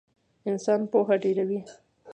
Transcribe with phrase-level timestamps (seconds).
[0.49, 1.59] انسان پوهه ډېروي